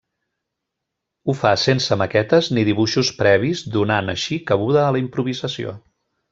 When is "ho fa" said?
1.31-1.51